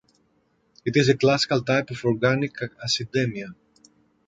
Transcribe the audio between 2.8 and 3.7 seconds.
acidemia.